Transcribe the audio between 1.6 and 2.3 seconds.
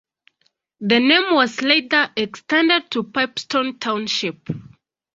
later